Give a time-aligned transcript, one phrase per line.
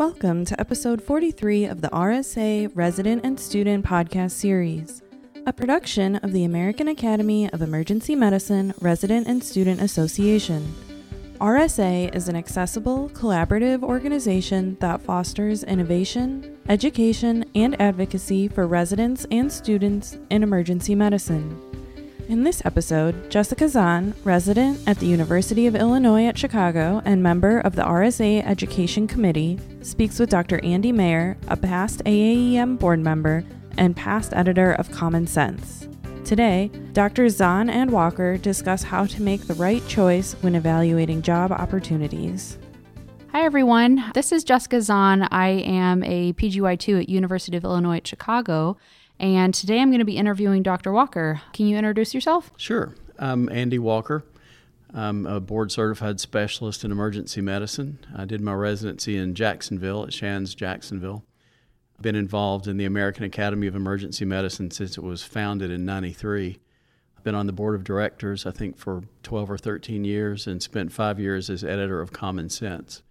[0.00, 5.02] Welcome to episode 43 of the RSA Resident and Student Podcast Series,
[5.44, 10.74] a production of the American Academy of Emergency Medicine Resident and Student Association.
[11.38, 19.52] RSA is an accessible, collaborative organization that fosters innovation, education, and advocacy for residents and
[19.52, 21.69] students in emergency medicine.
[22.30, 27.58] In this episode, Jessica Zahn, resident at the University of Illinois at Chicago and member
[27.58, 30.64] of the RSA Education Committee, speaks with Dr.
[30.64, 33.44] Andy Mayer, a past AAEM board member
[33.78, 35.88] and past editor of Common Sense.
[36.24, 37.38] Today, Drs.
[37.38, 42.58] Zahn and Walker discuss how to make the right choice when evaluating job opportunities.
[43.32, 44.04] Hi, everyone.
[44.14, 45.26] This is Jessica Zahn.
[45.32, 48.76] I am a PGY2 at University of Illinois at Chicago,
[49.20, 50.90] and today I'm going to be interviewing Dr.
[50.92, 51.42] Walker.
[51.52, 52.50] Can you introduce yourself?
[52.56, 52.94] Sure.
[53.18, 54.24] I'm Andy Walker.
[54.92, 57.98] I'm a board certified specialist in emergency medicine.
[58.16, 61.24] I did my residency in Jacksonville at Shands Jacksonville
[62.00, 65.84] I've been involved in the American Academy of Emergency Medicine since it was founded in
[65.84, 66.58] 93.
[67.14, 70.62] I've been on the board of directors, I think, for 12 or 13 years and
[70.62, 73.02] spent five years as editor of Common Sense.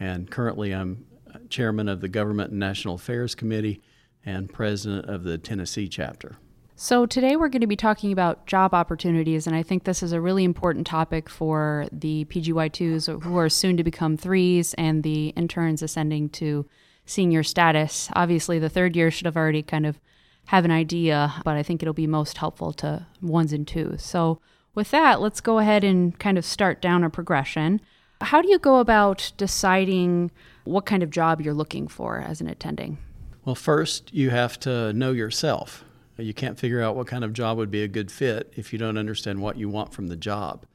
[0.00, 1.04] And currently, I'm
[1.50, 3.82] chairman of the Government and National Affairs Committee
[4.24, 6.36] and president of the Tennessee chapter.
[6.82, 10.12] So, today we're going to be talking about job opportunities, and I think this is
[10.12, 15.28] a really important topic for the PGY2s who are soon to become threes and the
[15.36, 16.66] interns ascending to
[17.04, 18.08] senior status.
[18.14, 20.00] Obviously, the third year should have already kind of
[20.46, 24.02] have an idea, but I think it'll be most helpful to ones and twos.
[24.02, 24.40] So,
[24.74, 27.82] with that, let's go ahead and kind of start down a progression.
[28.22, 30.30] How do you go about deciding
[30.64, 32.96] what kind of job you're looking for as an attending?
[33.44, 35.84] Well, first, you have to know yourself.
[36.18, 38.78] You can't figure out what kind of job would be a good fit if you
[38.78, 40.66] don't understand what you want from the job.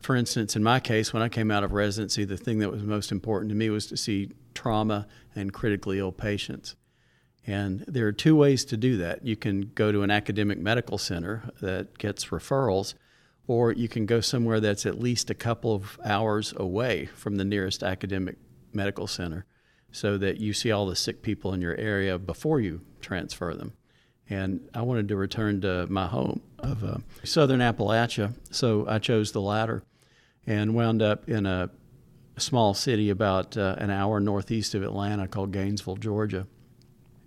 [0.00, 2.82] For instance, in my case, when I came out of residency, the thing that was
[2.82, 5.06] most important to me was to see trauma
[5.36, 6.74] and critically ill patients.
[7.46, 9.24] And there are two ways to do that.
[9.24, 12.94] You can go to an academic medical center that gets referrals,
[13.46, 17.44] or you can go somewhere that's at least a couple of hours away from the
[17.44, 18.36] nearest academic
[18.72, 19.46] medical center
[19.94, 23.72] so that you see all the sick people in your area before you transfer them.
[24.28, 29.30] And I wanted to return to my home of uh, southern Appalachia, so I chose
[29.30, 29.84] the latter
[30.46, 31.70] and wound up in a
[32.36, 36.48] small city about uh, an hour northeast of Atlanta called Gainesville, Georgia.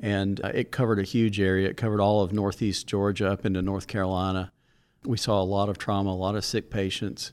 [0.01, 1.69] And uh, it covered a huge area.
[1.69, 4.51] It covered all of northeast Georgia up into North Carolina.
[5.05, 7.31] We saw a lot of trauma, a lot of sick patients,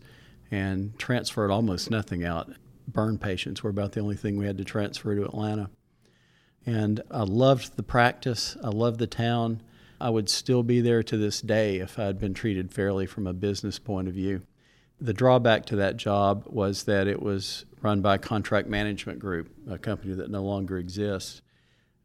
[0.48, 2.52] and transferred almost nothing out.
[2.86, 5.70] Burn patients were about the only thing we had to transfer to Atlanta.
[6.66, 9.62] And I loved the practice, I loved the town.
[10.00, 13.26] I would still be there to this day if I had been treated fairly from
[13.26, 14.42] a business point of view.
[15.00, 19.50] The drawback to that job was that it was run by a contract management group,
[19.68, 21.42] a company that no longer exists.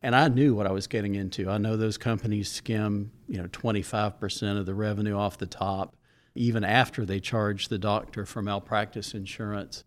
[0.01, 1.49] And I knew what I was getting into.
[1.49, 5.95] I know those companies skim, you know, 25% of the revenue off the top,
[6.35, 9.83] even after they charge the doctor for malpractice insurance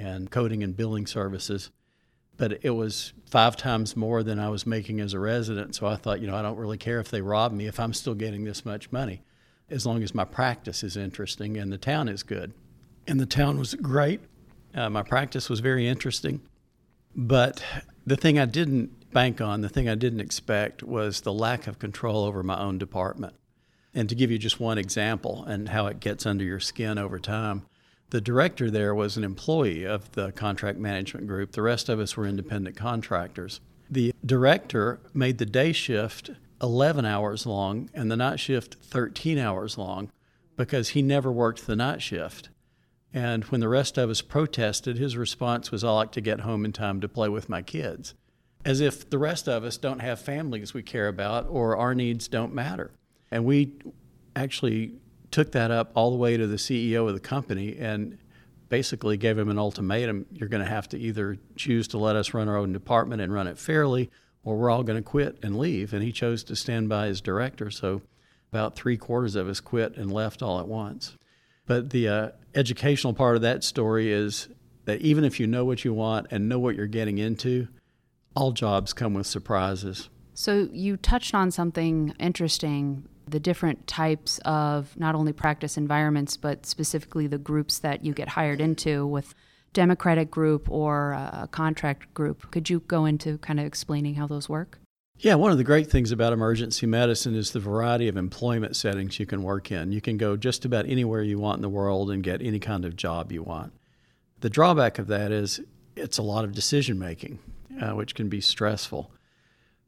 [0.00, 1.70] and coding and billing services.
[2.36, 5.74] But it was five times more than I was making as a resident.
[5.74, 7.92] So I thought, you know, I don't really care if they rob me if I'm
[7.92, 9.22] still getting this much money
[9.70, 12.52] as long as my practice is interesting and the town is good.
[13.06, 14.20] And the town was great.
[14.74, 16.40] Uh, my practice was very interesting.
[17.14, 17.62] But
[18.06, 21.78] the thing I didn't bank on, the thing I didn't expect, was the lack of
[21.78, 23.34] control over my own department.
[23.94, 27.18] And to give you just one example and how it gets under your skin over
[27.18, 27.66] time,
[28.10, 31.52] the director there was an employee of the contract management group.
[31.52, 33.60] The rest of us were independent contractors.
[33.88, 36.30] The director made the day shift
[36.62, 40.10] 11 hours long and the night shift 13 hours long
[40.56, 42.50] because he never worked the night shift.
[43.12, 46.64] And when the rest of us protested, his response was, I like to get home
[46.64, 48.14] in time to play with my kids.
[48.64, 52.28] As if the rest of us don't have families we care about or our needs
[52.28, 52.90] don't matter.
[53.30, 53.72] And we
[54.36, 54.92] actually
[55.30, 58.18] took that up all the way to the CEO of the company and
[58.68, 62.32] basically gave him an ultimatum you're going to have to either choose to let us
[62.32, 64.10] run our own department and run it fairly,
[64.44, 65.92] or we're all going to quit and leave.
[65.92, 67.70] And he chose to stand by his director.
[67.70, 68.02] So
[68.52, 71.16] about three quarters of us quit and left all at once.
[71.66, 74.48] But the uh, educational part of that story is
[74.86, 77.68] that even if you know what you want and know what you're getting into,
[78.34, 80.08] all jobs come with surprises.
[80.34, 86.66] So you touched on something interesting the different types of not only practice environments, but
[86.66, 89.34] specifically the groups that you get hired into with
[89.72, 92.50] democratic group or a contract group.
[92.50, 94.78] Could you go into kind of explaining how those work?
[95.18, 99.20] Yeah, one of the great things about emergency medicine is the variety of employment settings
[99.20, 99.92] you can work in.
[99.92, 102.84] You can go just about anywhere you want in the world and get any kind
[102.84, 103.72] of job you want.
[104.40, 105.60] The drawback of that is
[105.94, 107.38] it's a lot of decision making.
[107.80, 109.10] uh, which can be stressful.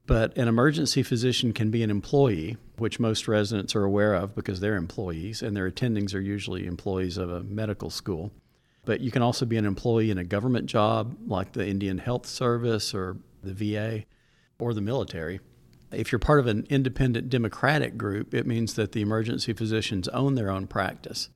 [0.06, 4.58] But an emergency physician can be an employee, which most residents are aware of because
[4.58, 8.32] they're employees, and their attendings are usually employees of a medical school.
[8.84, 12.26] But you can also be an employee in a government job like the Indian Health
[12.26, 14.04] Service or the VA
[14.58, 15.38] or the military.
[15.92, 20.34] If you're part of an independent democratic group, it means that the emergency physicians own
[20.34, 21.28] their own practice.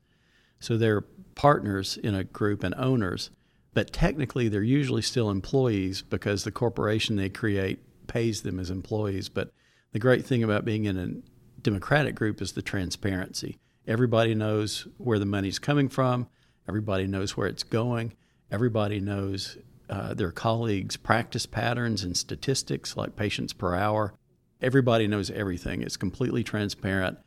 [0.58, 1.04] So they're
[1.36, 3.30] partners in a group and owners,
[3.72, 7.78] but technically they're usually still employees because the corporation they create
[8.08, 9.28] pays them as employees.
[9.28, 9.52] But
[9.92, 11.35] the great thing about being in a
[11.66, 13.58] democratic group is the transparency.
[13.88, 16.28] Everybody knows where the money's coming from,
[16.68, 18.14] everybody knows where it's going,
[18.52, 19.58] everybody knows
[19.90, 24.14] uh, their colleagues' practice patterns and statistics like patients per hour.
[24.62, 25.82] Everybody knows everything.
[25.82, 27.18] It's completely transparent,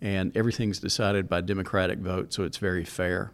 [0.00, 3.32] and everything's decided by democratic vote, so it's very fair.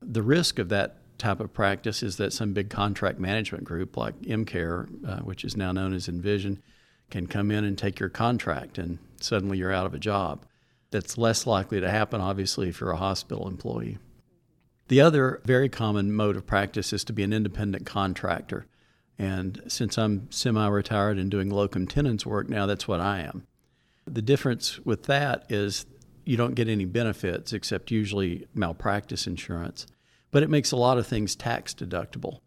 [0.00, 4.16] The risk of that type of practice is that some big contract management group like
[4.20, 6.62] EmCare, uh, which is now known as Envision,
[7.10, 10.44] can come in and take your contract, and suddenly you're out of a job.
[10.90, 13.98] That's less likely to happen, obviously, if you're a hospital employee.
[14.88, 18.66] The other very common mode of practice is to be an independent contractor.
[19.18, 23.46] And since I'm semi retired and doing locum tenens work now, that's what I am.
[24.06, 25.86] The difference with that is
[26.24, 29.86] you don't get any benefits except usually malpractice insurance,
[30.30, 32.40] but it makes a lot of things tax deductible.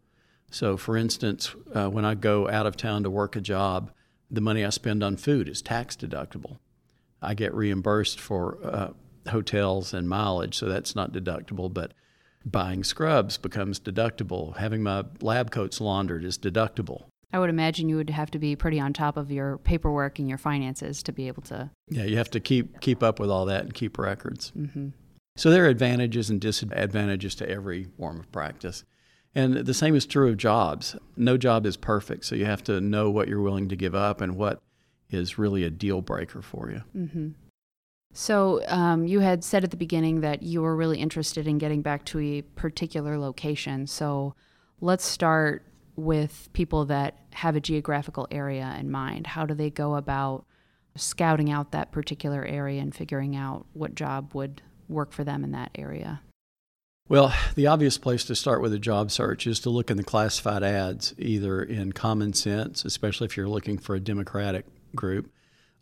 [0.50, 3.90] So, for instance, uh, when I go out of town to work a job,
[4.30, 6.58] the money I spend on food is tax deductible.
[7.22, 8.88] I get reimbursed for uh,
[9.28, 11.92] hotels and mileage, so that's not deductible, but
[12.44, 14.56] Buying scrubs becomes deductible.
[14.56, 17.04] Having my lab coats laundered is deductible.
[17.32, 20.28] I would imagine you would have to be pretty on top of your paperwork and
[20.28, 21.70] your finances to be able to.
[21.88, 24.52] Yeah, you have to keep keep up with all that and keep records.
[24.56, 24.88] Mm-hmm.
[25.36, 28.84] So there are advantages and disadvantages to every form of practice.
[29.34, 30.96] And the same is true of jobs.
[31.16, 34.20] No job is perfect, so you have to know what you're willing to give up
[34.20, 34.60] and what
[35.08, 36.82] is really a deal breaker for you.
[36.96, 37.28] Mm-hmm.
[38.12, 41.80] So, um, you had said at the beginning that you were really interested in getting
[41.80, 43.86] back to a particular location.
[43.86, 44.34] So,
[44.80, 49.28] let's start with people that have a geographical area in mind.
[49.28, 50.44] How do they go about
[50.96, 55.52] scouting out that particular area and figuring out what job would work for them in
[55.52, 56.20] that area?
[57.10, 60.04] Well, the obvious place to start with a job search is to look in the
[60.04, 64.64] classified ads, either in Common Sense, especially if you're looking for a Democratic
[64.94, 65.28] group,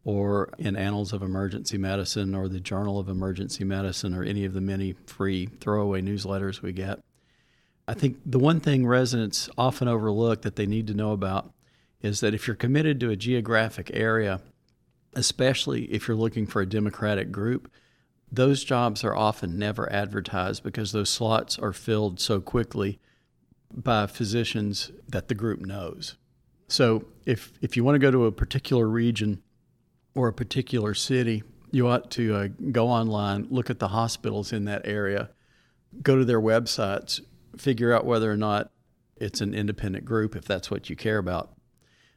[0.04, 4.54] or in Annals of Emergency Medicine or the Journal of Emergency Medicine or any of
[4.54, 7.00] the many free throwaway newsletters we get.
[7.86, 11.52] I think the one thing residents often overlook that they need to know about
[12.00, 14.40] is that if you're committed to a geographic area,
[15.12, 17.70] especially if you're looking for a Democratic group,
[18.30, 22.98] those jobs are often never advertised because those slots are filled so quickly
[23.74, 26.16] by physicians that the group knows.
[26.68, 29.42] So if if you want to go to a particular region
[30.14, 34.64] or a particular city, you ought to uh, go online, look at the hospitals in
[34.66, 35.30] that area,
[36.02, 37.20] go to their websites,
[37.56, 38.70] figure out whether or not
[39.16, 41.52] it's an independent group if that's what you care about.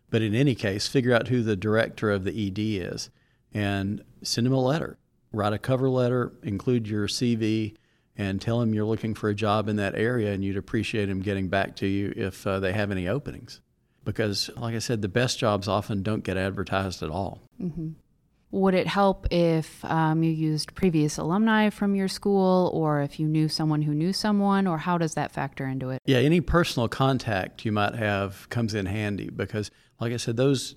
[0.10, 3.10] But in any case, figure out who the director of the ED is
[3.54, 4.98] and send him a letter.
[5.32, 7.76] Write a cover letter, include your CV,
[8.18, 11.22] and tell them you're looking for a job in that area and you'd appreciate them
[11.22, 13.62] getting back to you if uh, they have any openings
[14.04, 17.42] because, like I said, the best jobs often don't get advertised at all.
[17.62, 17.90] Mm-hmm.
[18.52, 23.26] Would it help if um, you used previous alumni from your school or if you
[23.26, 26.02] knew someone who knew someone, or how does that factor into it?
[26.06, 30.76] Yeah, any personal contact you might have comes in handy because, like I said, those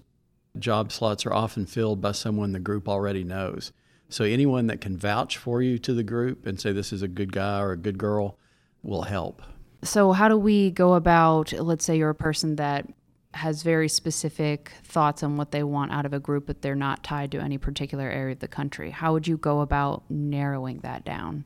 [0.56, 3.72] job slots are often filled by someone the group already knows.
[4.08, 7.08] So anyone that can vouch for you to the group and say this is a
[7.08, 8.38] good guy or a good girl
[8.82, 9.42] will help.
[9.82, 12.86] So, how do we go about, let's say you're a person that
[13.34, 17.02] has very specific thoughts on what they want out of a group, but they're not
[17.02, 18.90] tied to any particular area of the country.
[18.90, 21.44] How would you go about narrowing that down?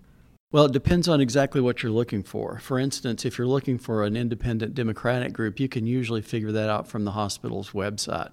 [0.50, 2.58] Well, it depends on exactly what you're looking for.
[2.58, 6.70] For instance, if you're looking for an independent Democratic group, you can usually figure that
[6.70, 8.32] out from the hospital's website.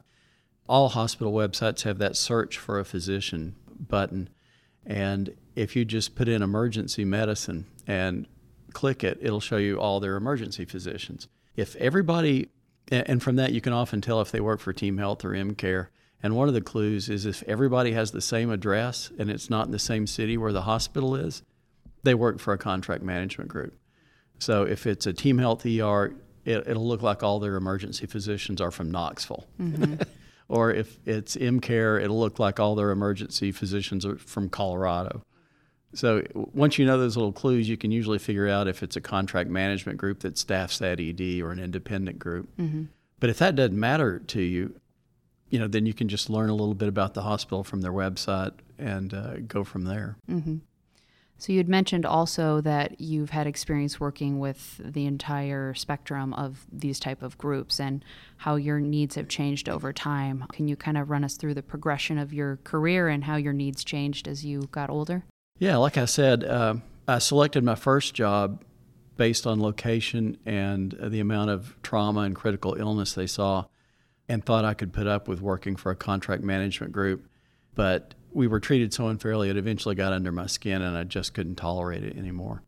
[0.67, 4.29] All hospital websites have that search for a physician button.
[4.85, 8.27] And if you just put in emergency medicine and
[8.73, 11.27] click it, it'll show you all their emergency physicians.
[11.55, 12.49] If everybody
[12.91, 15.87] and from that, you can often tell if they work for Team Health or EmCare.
[16.21, 19.65] And one of the clues is if everybody has the same address and it's not
[19.65, 21.43] in the same city where the hospital is,
[22.03, 23.75] they work for a contract management group.
[24.39, 26.15] So if it's a Team Health ER,
[26.45, 29.47] it, will look like all their emergency physicians are from Knoxville.
[29.59, 29.95] Mm-hmm.
[30.47, 35.23] or if it's EmCare, it'll look like all their emergency physicians are from Colorado.
[35.93, 39.01] So once you know those little clues, you can usually figure out if it's a
[39.01, 42.49] contract management group that staffs that ED or an independent group.
[42.57, 42.83] Mm-hmm.
[43.19, 44.75] But if that doesn't matter to you,
[45.49, 47.93] you know, then you can just learn a little bit about the hospital from their
[47.93, 50.17] website and uh, go from there.
[50.29, 50.57] Mm-hmm.
[51.37, 56.65] So you had mentioned also that you've had experience working with the entire spectrum of
[56.71, 58.03] these type of groups and
[58.37, 60.45] how your needs have changed over time.
[60.53, 63.53] Can you kind of run us through the progression of your career and how your
[63.53, 65.25] needs changed as you got older?
[65.59, 66.75] Yeah, like I said, uh,
[67.07, 68.63] I selected my first job
[69.17, 73.65] based on location and the amount of trauma and critical illness they saw,
[74.27, 77.27] and thought I could put up with working for a contract management group.
[77.75, 81.33] But we were treated so unfairly, it eventually got under my skin, and I just
[81.33, 82.61] couldn't tolerate it anymore.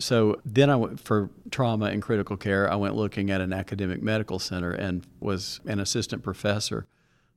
[0.00, 2.72] So then I went for trauma and critical care.
[2.72, 6.86] I went looking at an academic medical center and was an assistant professor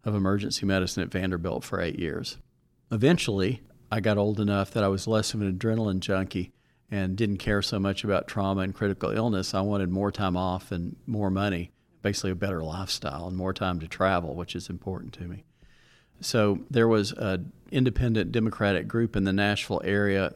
[0.06, 2.38] of emergency medicine at Vanderbilt for eight years.
[2.90, 6.54] Eventually, I got old enough that I was less of an adrenaline junkie
[6.90, 9.54] and didn't care so much about trauma and critical illness.
[9.54, 11.72] I wanted more time off and more money,
[12.02, 15.44] basically a better lifestyle and more time to travel, which is important to me.
[16.22, 20.34] So there was an independent Democratic group in the Nashville area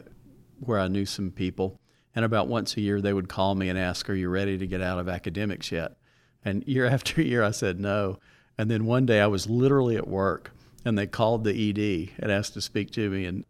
[0.59, 1.79] where I knew some people.
[2.15, 4.67] And about once a year, they would call me and ask, Are you ready to
[4.67, 5.97] get out of academics yet?
[6.43, 8.19] And year after year, I said no.
[8.57, 10.51] And then one day, I was literally at work,
[10.85, 13.45] and they called the ED and asked to speak to me and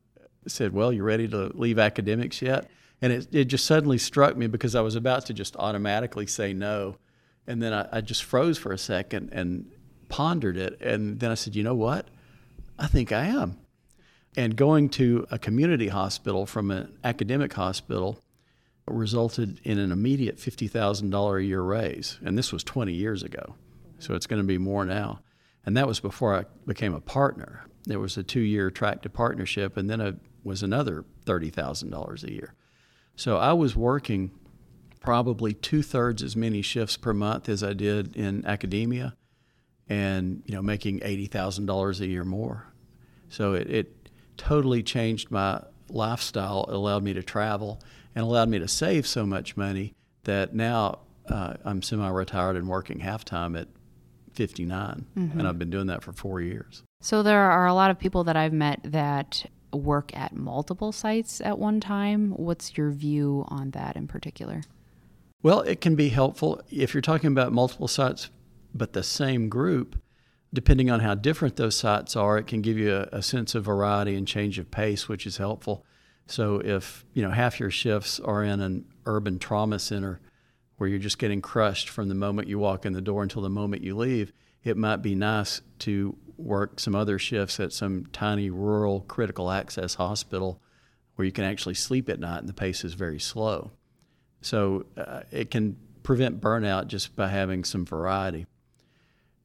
[0.47, 2.69] said, Well, you're ready to leave academics yet?
[3.01, 6.53] And it, it just suddenly struck me because I was about to just automatically say
[6.53, 6.97] no.
[7.47, 9.71] And then I, I just froze for a second and
[10.07, 10.79] pondered it.
[10.81, 12.07] And then I said, You know what?
[12.81, 13.59] I think I am.
[14.35, 18.19] And going to a community hospital from an academic hospital
[18.87, 22.17] resulted in an immediate $50,000 a year raise.
[22.25, 23.55] And this was 20 years ago.
[23.99, 25.19] So it's going to be more now.
[25.63, 27.65] And that was before I became a partner.
[27.83, 32.31] There was a two year track to partnership, and then it was another $30,000 a
[32.31, 32.55] year.
[33.15, 34.31] So I was working
[35.01, 39.15] probably two thirds as many shifts per month as I did in academia
[39.91, 42.70] and you know making $80,000 a year more.
[43.31, 47.81] So it, it totally changed my lifestyle, it allowed me to travel,
[48.13, 52.67] and allowed me to save so much money that now uh, I'm semi retired and
[52.67, 53.67] working half time at
[54.33, 55.05] 59.
[55.17, 55.39] Mm-hmm.
[55.39, 56.83] And I've been doing that for four years.
[57.01, 61.41] So there are a lot of people that I've met that work at multiple sites
[61.41, 62.31] at one time.
[62.31, 64.63] What's your view on that in particular?
[65.43, 68.29] Well, it can be helpful if you're talking about multiple sites,
[68.73, 70.00] but the same group
[70.53, 73.63] depending on how different those sites are, it can give you a, a, sense of
[73.63, 75.85] variety and change of pace, which is helpful.
[76.27, 80.19] So if you know half your shifts are in an urban trauma center
[80.77, 83.49] where you're just getting crushed from the moment you walk in the door until the
[83.49, 88.49] moment you leave, it might be nice to work some other shifts at some tiny
[88.49, 90.61] rural critical access hospital
[91.15, 93.71] where you can actually sleep at night and the pace is very slow.
[94.41, 98.47] So uh, it can prevent burnout just by having some variety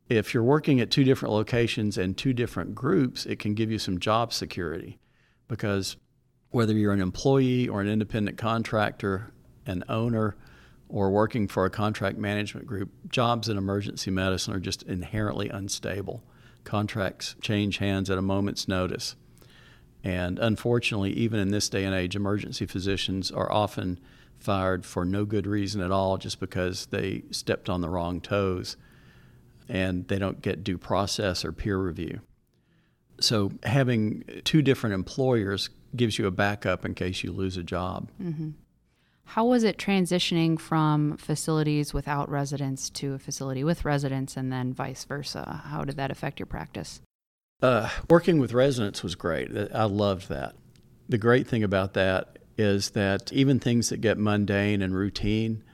[0.09, 3.79] if you're working at two different locations and two different groups, it can give you
[3.79, 4.99] some job security
[5.49, 5.97] because
[6.51, 9.33] whether you're an employee or an independent contractor,
[9.67, 10.37] an owner,
[10.89, 16.23] or working for a contract management group, jobs in emergency medicine are just inherently unstable.
[16.63, 19.17] Contracts change hands at a moment's notice.
[20.05, 23.99] And unfortunately, even in this day and age, emergency physicians are often
[24.39, 28.77] fired for no good reason at all just because they stepped on the wrong toes
[29.69, 32.21] and they don't get due process or peer review.
[33.21, 38.11] So having two different employers gives you a backup in case you lose a job.
[38.23, 38.51] Mm-hmm.
[39.25, 44.73] How was it transitioning from facilities without residents to a facility with residents and then
[44.73, 45.63] vice versa?
[45.67, 47.01] How did that affect your practice?
[47.61, 49.51] Uh, working with residents was great.
[49.75, 50.55] I loved that.
[51.09, 55.65] The great thing about that is that even things that get mundane and routine,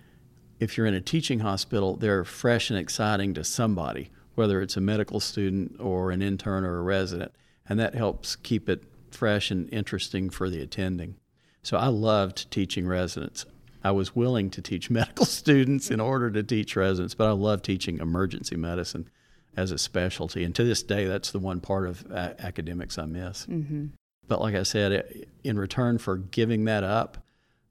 [0.63, 4.81] if you're in a teaching hospital, they're fresh and exciting to somebody, whether it's a
[4.81, 7.33] medical student or an intern or a resident,
[7.69, 11.17] and that helps keep it fresh and interesting for the attending.
[11.65, 13.45] So I loved teaching residents.
[13.83, 17.63] I was willing to teach medical students in order to teach residents, but I love
[17.63, 19.11] teaching emergency medicine
[19.57, 20.45] as a specialty.
[20.45, 23.47] And to this day, that's the one part of a- academics I miss.
[23.47, 23.87] Mm-hmm.
[24.29, 27.19] But like I said, in return for giving that up,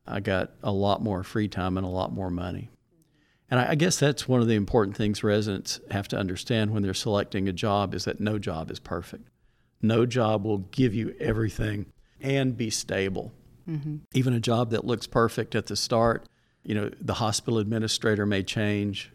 [0.06, 2.70] I got a lot more free time and a lot more money.
[3.52, 6.94] And I guess that's one of the important things residents have to understand when they're
[6.94, 9.28] selecting a job is that no job is perfect.
[9.82, 11.88] No job will give you everything
[12.22, 13.34] and be stable.
[13.70, 13.98] Mm-hmm.
[14.14, 16.30] Even a job that looks perfect at the start,
[16.64, 19.12] you know, the hospital administrator may change.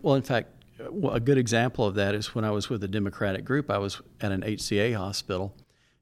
[0.00, 0.48] Well, in fact,
[0.80, 4.00] a good example of that is when I was with a Democratic group, I was
[4.20, 5.54] at an HCA hospital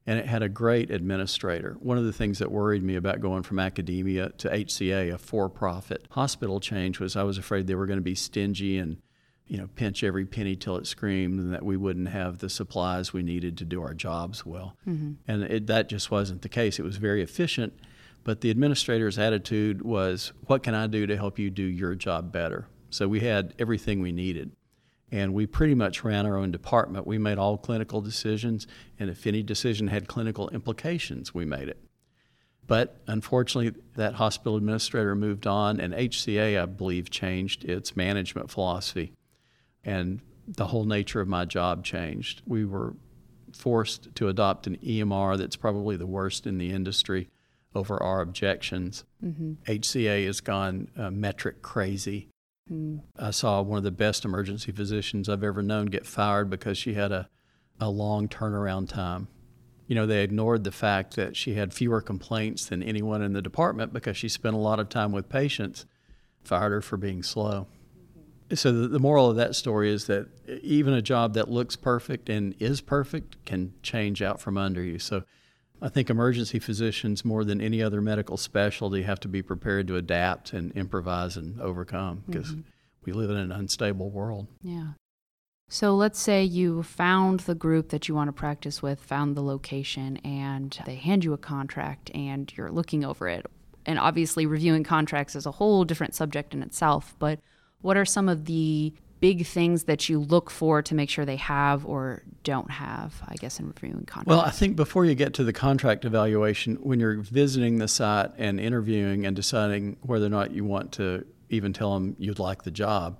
[0.07, 1.75] and it had a great administrator.
[1.79, 5.49] One of the things that worried me about going from academia to HCA, a for
[5.49, 8.97] profit hospital change, was I was afraid they were going to be stingy and
[9.47, 13.13] you know, pinch every penny till it screamed and that we wouldn't have the supplies
[13.13, 14.75] we needed to do our jobs well.
[14.85, 15.13] Mm-hmm.
[15.27, 16.79] And it, that just wasn't the case.
[16.79, 17.73] It was very efficient,
[18.25, 22.31] but the administrator's attitude was, What can I do to help you do your job
[22.31, 22.67] better?
[22.89, 24.51] So we had everything we needed.
[25.11, 27.07] And we pretty much ran our own department.
[27.07, 28.67] We made all clinical decisions,
[28.99, 31.79] and if any decision had clinical implications, we made it.
[32.67, 39.13] But unfortunately, that hospital administrator moved on, and HCA, I believe, changed its management philosophy.
[39.85, 42.41] And the whole nature of my job changed.
[42.45, 42.95] We were
[43.53, 47.29] forced to adopt an EMR that's probably the worst in the industry
[47.73, 49.05] over our objections.
[49.23, 49.53] Mm-hmm.
[49.65, 52.27] HCA has gone uh, metric crazy.
[52.71, 53.01] Mm.
[53.17, 56.93] I saw one of the best emergency physicians I've ever known get fired because she
[56.93, 57.29] had a,
[57.79, 59.27] a long turnaround time.
[59.87, 63.41] You know, they ignored the fact that she had fewer complaints than anyone in the
[63.41, 65.85] department because she spent a lot of time with patients,
[66.43, 67.67] fired her for being slow.
[68.53, 70.27] So, the, the moral of that story is that
[70.61, 74.99] even a job that looks perfect and is perfect can change out from under you.
[74.99, 75.23] So,
[75.81, 79.95] I think emergency physicians, more than any other medical specialty, have to be prepared to
[79.95, 82.61] adapt and improvise and overcome because mm-hmm.
[83.05, 84.47] we live in an unstable world.
[84.61, 84.93] Yeah.
[85.69, 89.43] So let's say you found the group that you want to practice with, found the
[89.43, 93.45] location, and they hand you a contract and you're looking over it.
[93.85, 97.15] And obviously, reviewing contracts is a whole different subject in itself.
[97.19, 97.39] But
[97.81, 101.37] what are some of the big things that you look for to make sure they
[101.37, 104.27] have or don't have, I guess, in reviewing contracts?
[104.27, 108.31] Well, I think before you get to the contract evaluation, when you're visiting the site
[108.37, 112.63] and interviewing and deciding whether or not you want to even tell them you'd like
[112.63, 113.17] the job,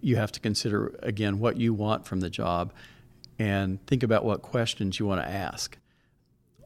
[0.00, 2.72] you have to consider, again, what you want from the job
[3.38, 5.76] and think about what questions you want to ask.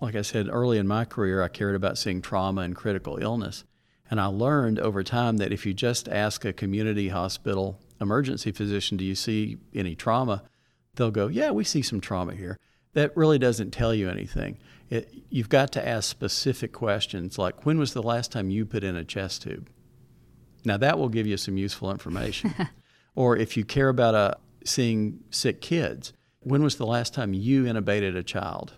[0.00, 3.64] Like I said early in my career, I cared about seeing trauma and critical illness.
[4.10, 8.96] And I learned over time that if you just ask a community hospital emergency physician,
[8.96, 10.42] Do you see any trauma?
[10.94, 12.58] They'll go, Yeah, we see some trauma here.
[12.94, 14.58] That really doesn't tell you anything.
[14.90, 18.84] It, you've got to ask specific questions like, When was the last time you put
[18.84, 19.70] in a chest tube?
[20.64, 22.54] Now, that will give you some useful information.
[23.14, 24.34] or if you care about uh,
[24.64, 28.74] seeing sick kids, when was the last time you intubated a child?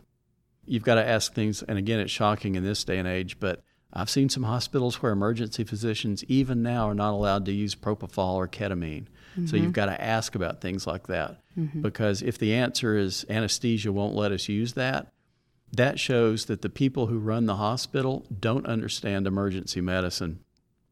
[0.67, 3.63] You've got to ask things, and again, it's shocking in this day and age, but
[3.95, 8.35] I've seen some hospitals where emergency physicians, even now, are not allowed to use propofol
[8.35, 9.07] or ketamine.
[9.37, 9.47] Mm-hmm.
[9.47, 11.41] So you've got to ask about things like that.
[11.57, 11.83] Mm-hmm.
[11.83, 15.13] Because if the answer is anesthesia won't let us use that,
[15.73, 20.41] that shows that the people who run the hospital don't understand emergency medicine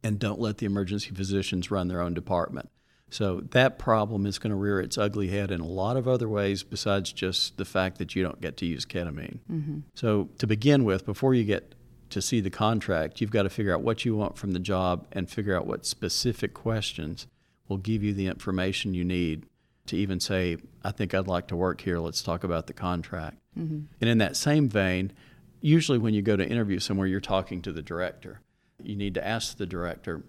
[0.03, 2.71] and don't let the emergency physicians run their own department.
[3.11, 6.29] So that problem is going to rear its ugly head in a lot of other
[6.29, 9.41] ways besides just the fact that you don't get to use ketamine.
[9.51, 9.79] Mm-hmm.
[9.95, 11.75] So to begin with, before you get
[12.13, 15.07] to see the contract, you've got to figure out what you want from the job
[15.13, 17.27] and figure out what specific questions
[17.69, 19.47] will give you the information you need
[19.87, 21.99] to even say, I think I'd like to work here.
[21.99, 23.39] Let's talk about the contract.
[23.59, 23.81] Mm-hmm.
[24.01, 25.13] And in that same vein,
[25.61, 28.41] usually when you go to interview somewhere, you're talking to the director.
[28.83, 30.23] You need to ask the director,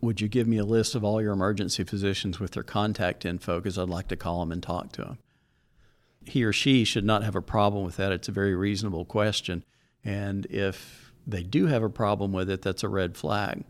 [0.00, 3.58] Would you give me a list of all your emergency physicians with their contact info?
[3.58, 5.18] Because I'd like to call them and talk to them.
[6.24, 8.12] He or she should not have a problem with that.
[8.12, 9.64] It's a very reasonable question.
[10.04, 13.64] And if they do have a problem with it, that's a red flag.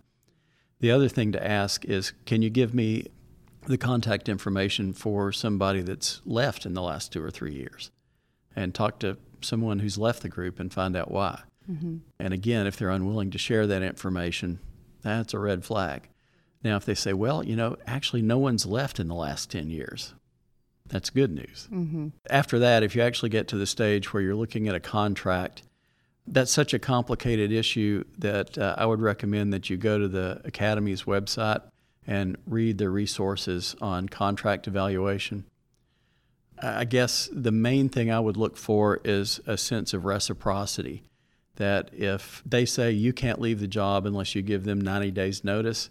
[0.81, 3.07] The other thing to ask is can you give me
[3.67, 7.91] the contact information for somebody that's left in the last two or three years?
[8.57, 11.43] And talk to someone who's left the group and find out why.
[11.71, 11.99] Mm-hmm.
[12.19, 14.59] And again, if they're unwilling to share that information,
[15.03, 16.09] that's a red flag.
[16.63, 19.71] Now, if they say, well, you know, actually no one's left in the last 10
[19.71, 20.15] years,
[20.87, 21.69] that's good news.
[21.73, 22.09] Mm-hmm.
[22.29, 25.63] After that, if you actually get to the stage where you're looking at a contract
[26.31, 30.41] that's such a complicated issue that uh, I would recommend that you go to the
[30.45, 31.63] Academy's website
[32.07, 35.45] and read the resources on contract evaluation.
[36.63, 41.03] I guess the main thing I would look for is a sense of reciprocity.
[41.57, 45.45] That if they say you can't leave the job unless you give them 90 days'
[45.45, 45.91] notice,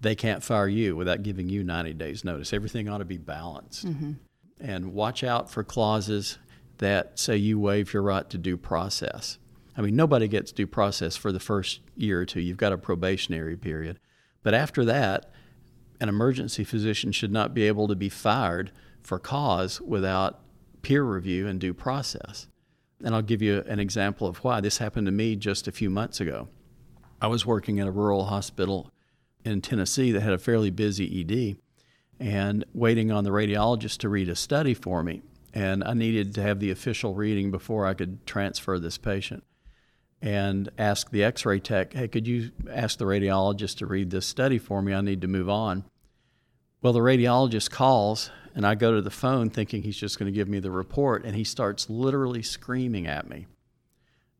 [0.00, 2.52] they can't fire you without giving you 90 days' notice.
[2.52, 3.86] Everything ought to be balanced.
[3.86, 4.12] Mm-hmm.
[4.60, 6.38] And watch out for clauses
[6.78, 9.38] that say you waive your right to due process.
[9.76, 12.40] I mean, nobody gets due process for the first year or two.
[12.40, 13.98] You've got a probationary period.
[14.42, 15.30] But after that,
[16.00, 20.40] an emergency physician should not be able to be fired for cause without
[20.82, 22.46] peer review and due process.
[23.04, 24.60] And I'll give you an example of why.
[24.60, 26.48] This happened to me just a few months ago.
[27.20, 28.90] I was working at a rural hospital
[29.44, 31.56] in Tennessee that had a fairly busy ED
[32.18, 35.22] and waiting on the radiologist to read a study for me.
[35.52, 39.44] And I needed to have the official reading before I could transfer this patient
[40.22, 44.26] and ask the x ray tech, hey, could you ask the radiologist to read this
[44.26, 44.94] study for me?
[44.94, 45.84] I need to move on.
[46.82, 50.36] Well, the radiologist calls, and I go to the phone thinking he's just going to
[50.36, 53.46] give me the report, and he starts literally screaming at me.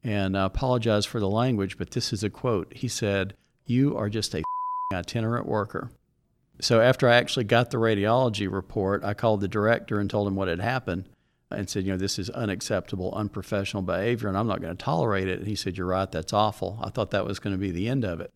[0.04, 2.72] And I apologize for the language, but this is a quote.
[2.74, 3.34] He said,
[3.66, 4.42] You are just a
[4.94, 5.90] itinerant worker.
[6.60, 10.36] So after I actually got the radiology report, I called the director and told him
[10.36, 11.06] what had happened
[11.50, 15.28] and said, you know, this is unacceptable, unprofessional behavior, and I'm not going to tolerate
[15.28, 15.38] it.
[15.38, 16.78] And he said, You're right, that's awful.
[16.82, 18.32] I thought that was going to be the end of it.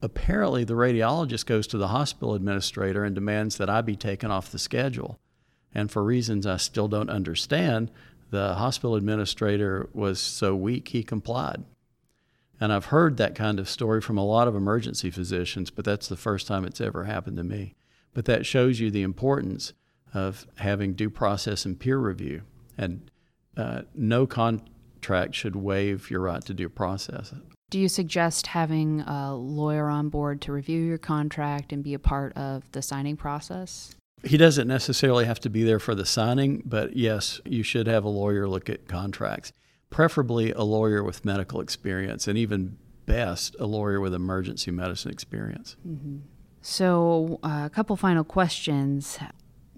[0.00, 4.52] Apparently, the radiologist goes to the hospital administrator and demands that I be taken off
[4.52, 5.18] the schedule.
[5.74, 7.90] And for reasons I still don't understand,
[8.30, 11.64] the hospital administrator was so weak he complied.
[12.60, 16.08] And I've heard that kind of story from a lot of emergency physicians, but that's
[16.08, 17.74] the first time it's ever happened to me.
[18.14, 19.72] But that shows you the importance
[20.14, 22.42] of having due process and peer review.
[22.76, 23.10] And
[23.56, 27.32] uh, no contract should waive your right to due process.
[27.70, 31.98] Do you suggest having a lawyer on board to review your contract and be a
[31.98, 33.94] part of the signing process?
[34.24, 38.04] He doesn't necessarily have to be there for the signing, but yes, you should have
[38.04, 39.52] a lawyer look at contracts,
[39.90, 45.76] preferably a lawyer with medical experience, and even best, a lawyer with emergency medicine experience.
[45.86, 46.18] Mm-hmm.
[46.62, 49.18] So, uh, a couple final questions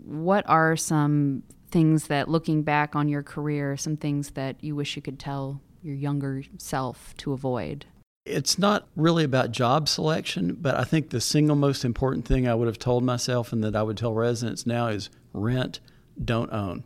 [0.04, 4.96] what are some things that looking back on your career, some things that you wish
[4.96, 7.86] you could tell your younger self to avoid?
[8.26, 12.54] It's not really about job selection, but I think the single most important thing I
[12.54, 15.80] would have told myself and that I would tell residents now is rent,
[16.22, 16.84] don't own.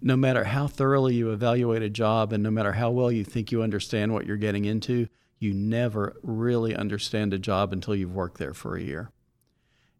[0.00, 3.52] No matter how thoroughly you evaluate a job and no matter how well you think
[3.52, 8.38] you understand what you're getting into, you never really understand a job until you've worked
[8.38, 9.10] there for a year.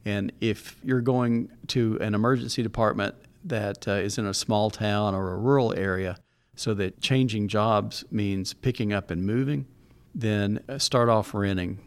[0.04, 5.14] And if you're going to an emergency department that uh, is in a small town
[5.14, 6.16] or a rural area,
[6.54, 9.66] so that changing jobs means picking up and moving,
[10.14, 11.78] then uh, start off renting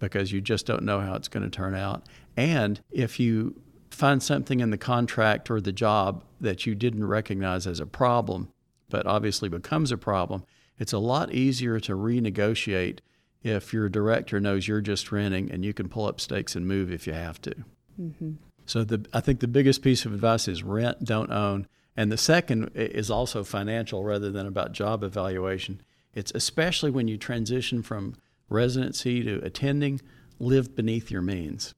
[0.00, 2.04] because you just don't know how it's going to turn out.
[2.36, 7.66] And if you find something in the contract or the job that you didn't recognize
[7.66, 8.48] as a problem,
[8.90, 10.44] but obviously becomes a problem,
[10.78, 12.98] it's a lot easier to renegotiate
[13.44, 16.90] if your director knows you're just renting and you can pull up stakes and move
[16.90, 17.54] if you have to.
[18.00, 18.32] Mm-hmm.
[18.66, 21.68] So the, I think the biggest piece of advice is rent, don't own.
[21.96, 25.80] And the second is also financial rather than about job evaluation.
[26.14, 28.16] It's especially when you transition from
[28.48, 30.00] residency to attending,
[30.38, 31.74] live beneath your means.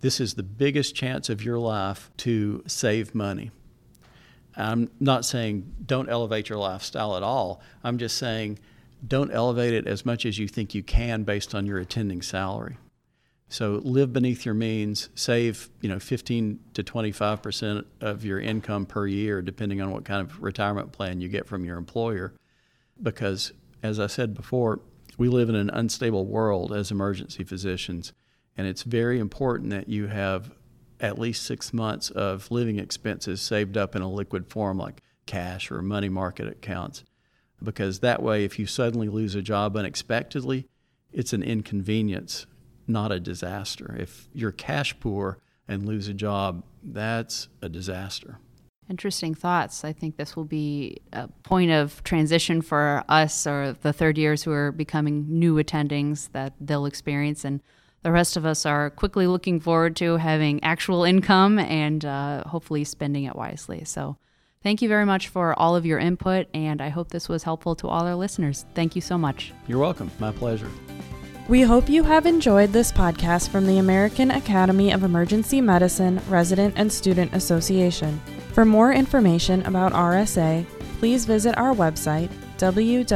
[0.00, 3.50] This is the biggest chance of your life to save money.
[4.56, 7.60] I'm not saying don't elevate your lifestyle at all.
[7.84, 8.58] I'm just saying
[9.06, 12.76] don't elevate it as much as you think you can based on your attending salary.
[13.48, 19.06] So live beneath your means, save, you know, 15 to 25% of your income per
[19.06, 22.32] year depending on what kind of retirement plan you get from your employer
[23.02, 24.80] because as I said before,
[25.16, 28.12] we live in an unstable world as emergency physicians
[28.56, 30.52] and it's very important that you have
[31.00, 35.70] at least 6 months of living expenses saved up in a liquid form like cash
[35.70, 37.04] or money market accounts
[37.62, 40.66] because that way, if you suddenly lose a job unexpectedly,
[41.12, 42.46] it's an inconvenience,
[42.86, 43.96] not a disaster.
[43.98, 48.38] If you're cash poor and lose a job, that's a disaster.
[48.88, 49.84] Interesting thoughts.
[49.84, 54.42] I think this will be a point of transition for us or the third years
[54.42, 57.44] who are becoming new attendings that they'll experience.
[57.44, 57.60] And
[58.02, 62.82] the rest of us are quickly looking forward to having actual income and uh, hopefully
[62.82, 63.84] spending it wisely.
[63.84, 64.16] So,
[64.62, 67.74] Thank you very much for all of your input, and I hope this was helpful
[67.76, 68.66] to all our listeners.
[68.74, 69.54] Thank you so much.
[69.66, 70.10] You're welcome.
[70.18, 70.68] My pleasure.
[71.48, 76.74] We hope you have enjoyed this podcast from the American Academy of Emergency Medicine Resident
[76.76, 78.20] and Student Association.
[78.52, 80.66] For more information about RSA,
[80.98, 83.06] please visit our website www.aaemrsa.org.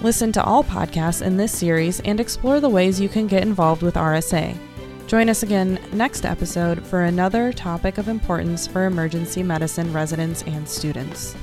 [0.00, 3.82] Listen to all podcasts in this series and explore the ways you can get involved
[3.82, 4.56] with RSA.
[5.08, 10.68] Join us again next episode for another topic of importance for emergency medicine residents and
[10.68, 11.34] students.